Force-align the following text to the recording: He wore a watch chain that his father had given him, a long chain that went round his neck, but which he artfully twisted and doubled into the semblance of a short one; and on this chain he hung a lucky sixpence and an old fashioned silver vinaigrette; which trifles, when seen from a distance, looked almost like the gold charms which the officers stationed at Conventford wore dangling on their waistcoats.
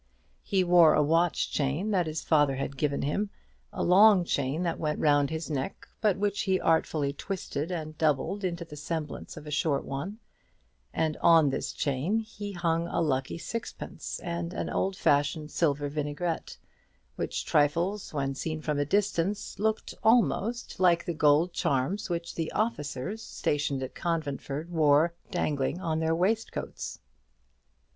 He 0.41 0.63
wore 0.63 0.95
a 0.95 1.03
watch 1.03 1.51
chain 1.51 1.91
that 1.91 2.07
his 2.07 2.23
father 2.23 2.55
had 2.55 2.75
given 2.75 3.03
him, 3.03 3.29
a 3.71 3.83
long 3.83 4.25
chain 4.25 4.63
that 4.63 4.79
went 4.79 4.97
round 4.97 5.29
his 5.29 5.47
neck, 5.47 5.87
but 6.01 6.17
which 6.17 6.41
he 6.41 6.59
artfully 6.59 7.13
twisted 7.13 7.69
and 7.69 7.95
doubled 7.99 8.43
into 8.43 8.65
the 8.65 8.75
semblance 8.75 9.37
of 9.37 9.45
a 9.45 9.51
short 9.51 9.85
one; 9.85 10.17
and 10.91 11.17
on 11.17 11.51
this 11.51 11.71
chain 11.71 12.17
he 12.17 12.51
hung 12.53 12.87
a 12.87 12.99
lucky 12.99 13.37
sixpence 13.37 14.19
and 14.23 14.55
an 14.55 14.71
old 14.71 14.95
fashioned 14.95 15.51
silver 15.51 15.87
vinaigrette; 15.87 16.57
which 17.15 17.45
trifles, 17.45 18.11
when 18.11 18.33
seen 18.33 18.59
from 18.59 18.79
a 18.79 18.85
distance, 18.85 19.59
looked 19.59 19.93
almost 20.03 20.79
like 20.79 21.05
the 21.05 21.13
gold 21.13 21.53
charms 21.53 22.09
which 22.09 22.33
the 22.33 22.51
officers 22.53 23.21
stationed 23.21 23.83
at 23.83 23.93
Conventford 23.93 24.71
wore 24.71 25.13
dangling 25.29 25.79
on 25.79 25.99
their 25.99 26.15
waistcoats. 26.15 26.97